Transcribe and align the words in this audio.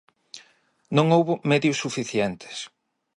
Non 0.95 1.07
houbo 1.15 1.33
medios 1.51 1.81
suficientes. 1.83 2.57